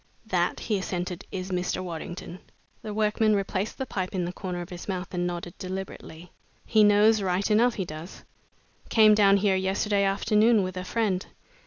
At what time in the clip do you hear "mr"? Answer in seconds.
1.51-1.83